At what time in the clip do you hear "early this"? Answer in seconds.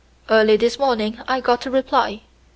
0.31-0.79